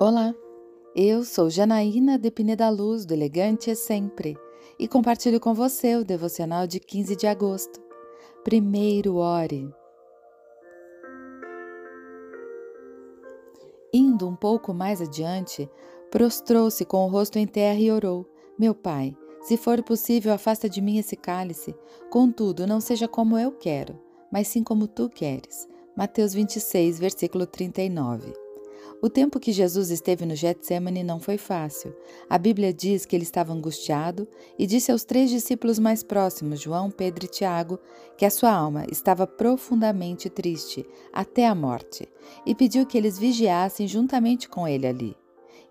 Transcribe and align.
Olá, 0.00 0.32
eu 0.94 1.24
sou 1.24 1.50
Janaína 1.50 2.16
de 2.16 2.30
Pineda 2.30 2.70
Luz, 2.70 3.04
do 3.04 3.12
Elegante 3.12 3.68
é 3.68 3.74
Sempre, 3.74 4.38
e 4.78 4.86
compartilho 4.86 5.40
com 5.40 5.52
você 5.52 5.96
o 5.96 6.04
devocional 6.04 6.68
de 6.68 6.78
15 6.78 7.16
de 7.16 7.26
agosto. 7.26 7.80
Primeiro 8.44 9.16
ore. 9.16 9.68
Indo 13.92 14.28
um 14.28 14.36
pouco 14.36 14.72
mais 14.72 15.02
adiante, 15.02 15.68
prostrou-se 16.12 16.84
com 16.84 17.04
o 17.04 17.10
rosto 17.10 17.36
em 17.36 17.46
terra 17.48 17.80
e 17.80 17.90
orou: 17.90 18.24
Meu 18.56 18.76
pai, 18.76 19.16
se 19.42 19.56
for 19.56 19.82
possível, 19.82 20.32
afasta 20.32 20.68
de 20.68 20.80
mim 20.80 20.98
esse 20.98 21.16
cálice. 21.16 21.74
Contudo, 22.08 22.68
não 22.68 22.80
seja 22.80 23.08
como 23.08 23.36
eu 23.36 23.50
quero, 23.50 23.98
mas 24.30 24.46
sim 24.46 24.62
como 24.62 24.86
tu 24.86 25.10
queres. 25.10 25.66
Mateus 25.96 26.32
26, 26.34 27.00
versículo 27.00 27.48
39. 27.48 28.47
O 29.00 29.08
tempo 29.08 29.38
que 29.38 29.52
Jesus 29.52 29.90
esteve 29.90 30.26
no 30.26 30.34
Getsemane 30.34 31.04
não 31.04 31.20
foi 31.20 31.38
fácil. 31.38 31.94
A 32.28 32.36
Bíblia 32.36 32.72
diz 32.72 33.06
que 33.06 33.14
ele 33.14 33.22
estava 33.22 33.52
angustiado 33.52 34.26
e 34.58 34.66
disse 34.66 34.90
aos 34.90 35.04
três 35.04 35.30
discípulos 35.30 35.78
mais 35.78 36.02
próximos, 36.02 36.60
João, 36.60 36.90
Pedro 36.90 37.24
e 37.24 37.28
Tiago, 37.28 37.78
que 38.16 38.24
a 38.24 38.30
sua 38.30 38.50
alma 38.50 38.84
estava 38.90 39.24
profundamente 39.24 40.28
triste 40.28 40.84
até 41.12 41.46
a 41.46 41.54
morte 41.54 42.08
e 42.44 42.56
pediu 42.56 42.84
que 42.84 42.98
eles 42.98 43.16
vigiassem 43.16 43.86
juntamente 43.86 44.48
com 44.48 44.66
ele 44.66 44.86
ali. 44.86 45.16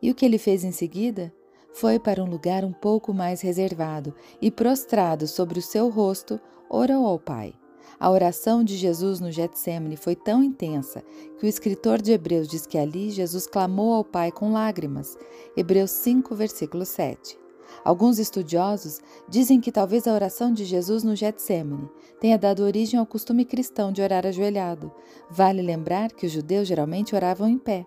E 0.01 0.09
o 0.09 0.15
que 0.15 0.25
ele 0.25 0.37
fez 0.37 0.63
em 0.63 0.71
seguida? 0.71 1.33
Foi 1.73 1.99
para 1.99 2.23
um 2.23 2.29
lugar 2.29 2.63
um 2.63 2.71
pouco 2.71 3.13
mais 3.13 3.41
reservado 3.41 4.15
e, 4.41 4.49
prostrado 4.49 5.27
sobre 5.27 5.59
o 5.59 5.61
seu 5.61 5.89
rosto, 5.89 6.39
orou 6.69 7.05
ao 7.05 7.19
Pai. 7.19 7.53
A 7.99 8.11
oração 8.11 8.63
de 8.63 8.77
Jesus 8.77 9.19
no 9.19 9.31
Getsemane 9.31 9.97
foi 9.97 10.15
tão 10.15 10.43
intensa 10.43 11.03
que 11.39 11.45
o 11.47 11.49
escritor 11.49 11.99
de 11.99 12.11
Hebreus 12.11 12.47
diz 12.47 12.67
que 12.67 12.77
ali 12.77 13.09
Jesus 13.09 13.47
clamou 13.47 13.91
ao 13.91 14.03
Pai 14.03 14.31
com 14.31 14.51
lágrimas. 14.51 15.17
Hebreus 15.55 15.89
5, 15.89 16.35
versículo 16.35 16.85
7. 16.85 17.39
Alguns 17.83 18.19
estudiosos 18.19 18.99
dizem 19.27 19.59
que 19.59 19.71
talvez 19.71 20.07
a 20.07 20.13
oração 20.13 20.53
de 20.53 20.63
Jesus 20.63 21.03
no 21.03 21.15
Getsemane 21.15 21.89
tenha 22.19 22.37
dado 22.37 22.61
origem 22.61 22.99
ao 22.99 23.05
costume 23.05 23.43
cristão 23.43 23.91
de 23.91 24.01
orar 24.01 24.27
ajoelhado. 24.27 24.91
Vale 25.27 25.63
lembrar 25.63 26.11
que 26.11 26.27
os 26.27 26.31
judeus 26.31 26.67
geralmente 26.67 27.15
oravam 27.15 27.47
em 27.47 27.57
pé. 27.57 27.83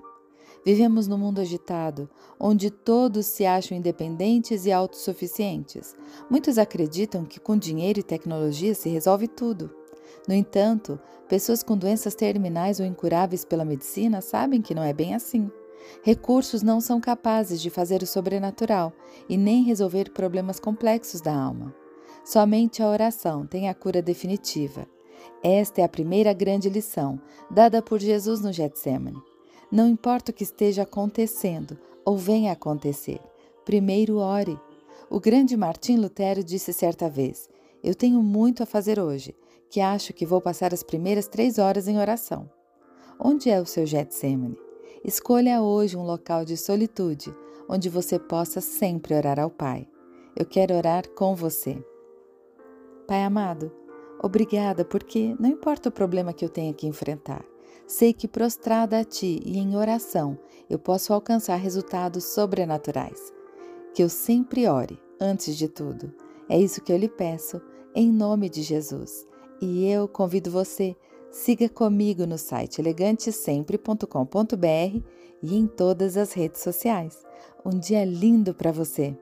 Vivemos 0.64 1.06
num 1.06 1.16
mundo 1.16 1.40
agitado, 1.40 2.10
onde 2.38 2.68
todos 2.68 3.26
se 3.26 3.46
acham 3.46 3.78
independentes 3.78 4.66
e 4.66 4.72
autossuficientes. 4.72 5.96
Muitos 6.28 6.58
acreditam 6.58 7.24
que 7.24 7.38
com 7.38 7.56
dinheiro 7.56 8.00
e 8.00 8.02
tecnologia 8.02 8.74
se 8.74 8.88
resolve 8.88 9.28
tudo. 9.28 9.79
No 10.26 10.34
entanto, 10.34 10.98
pessoas 11.28 11.62
com 11.62 11.76
doenças 11.76 12.14
terminais 12.14 12.80
ou 12.80 12.86
incuráveis 12.86 13.44
pela 13.44 13.64
medicina 13.64 14.20
sabem 14.20 14.62
que 14.62 14.74
não 14.74 14.82
é 14.82 14.92
bem 14.92 15.14
assim. 15.14 15.50
Recursos 16.02 16.62
não 16.62 16.80
são 16.80 17.00
capazes 17.00 17.60
de 17.60 17.70
fazer 17.70 18.02
o 18.02 18.06
sobrenatural 18.06 18.92
e 19.28 19.36
nem 19.36 19.62
resolver 19.62 20.10
problemas 20.10 20.60
complexos 20.60 21.20
da 21.20 21.34
alma. 21.34 21.74
Somente 22.24 22.82
a 22.82 22.88
oração 22.88 23.46
tem 23.46 23.68
a 23.68 23.74
cura 23.74 24.02
definitiva. 24.02 24.86
Esta 25.42 25.80
é 25.80 25.84
a 25.84 25.88
primeira 25.88 26.32
grande 26.32 26.68
lição 26.68 27.20
dada 27.50 27.82
por 27.82 27.98
Jesus 27.98 28.40
no 28.40 28.52
Getsemane. 28.52 29.20
Não 29.70 29.88
importa 29.88 30.30
o 30.30 30.34
que 30.34 30.42
esteja 30.42 30.82
acontecendo 30.82 31.78
ou 32.04 32.16
venha 32.16 32.50
a 32.50 32.54
acontecer, 32.54 33.20
primeiro 33.64 34.16
ore. 34.16 34.58
O 35.08 35.20
grande 35.20 35.56
Martim 35.56 35.96
Lutero 35.96 36.42
disse 36.42 36.72
certa 36.72 37.08
vez: 37.08 37.48
Eu 37.82 37.94
tenho 37.94 38.22
muito 38.22 38.62
a 38.62 38.66
fazer 38.66 39.00
hoje, 39.00 39.34
que 39.70 39.80
acho 39.80 40.12
que 40.12 40.26
vou 40.26 40.40
passar 40.40 40.74
as 40.74 40.82
primeiras 40.82 41.26
três 41.26 41.58
horas 41.58 41.88
em 41.88 41.98
oração. 41.98 42.50
Onde 43.18 43.48
é 43.48 43.60
o 43.60 43.66
seu 43.66 43.86
Getsemane? 43.86 44.58
Escolha 45.04 45.62
hoje 45.62 45.96
um 45.96 46.02
local 46.02 46.44
de 46.44 46.56
solitude, 46.56 47.34
onde 47.68 47.88
você 47.88 48.18
possa 48.18 48.60
sempre 48.60 49.14
orar 49.14 49.38
ao 49.38 49.48
Pai. 49.48 49.88
Eu 50.36 50.44
quero 50.44 50.74
orar 50.74 51.08
com 51.10 51.34
você. 51.34 51.82
Pai 53.06 53.22
amado, 53.22 53.72
obrigada 54.22 54.84
porque 54.84 55.34
não 55.40 55.48
importa 55.48 55.88
o 55.88 55.92
problema 55.92 56.32
que 56.32 56.44
eu 56.44 56.48
tenha 56.48 56.74
que 56.74 56.86
enfrentar, 56.86 57.44
sei 57.86 58.12
que 58.12 58.28
prostrada 58.28 58.98
a 58.98 59.04
Ti 59.04 59.40
e 59.44 59.58
em 59.58 59.76
oração 59.76 60.38
eu 60.68 60.78
posso 60.78 61.12
alcançar 61.12 61.56
resultados 61.56 62.24
sobrenaturais. 62.24 63.32
Que 63.94 64.02
eu 64.02 64.08
sempre 64.08 64.68
ore, 64.68 65.00
antes 65.20 65.56
de 65.56 65.66
tudo. 65.66 66.14
É 66.48 66.58
isso 66.58 66.80
que 66.80 66.92
eu 66.92 66.96
lhe 66.96 67.08
peço, 67.08 67.60
em 67.94 68.10
nome 68.10 68.48
de 68.48 68.62
Jesus. 68.62 69.26
E 69.60 69.86
eu 69.86 70.08
convido 70.08 70.50
você, 70.50 70.96
siga 71.30 71.68
comigo 71.68 72.26
no 72.26 72.38
site 72.38 72.80
elegantesempre.com.br 72.80 75.02
e 75.42 75.56
em 75.56 75.66
todas 75.66 76.16
as 76.16 76.32
redes 76.32 76.62
sociais. 76.62 77.22
Um 77.64 77.78
dia 77.78 78.04
lindo 78.04 78.54
para 78.54 78.72
você! 78.72 79.16